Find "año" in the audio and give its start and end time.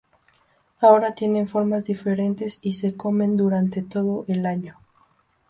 4.47-4.79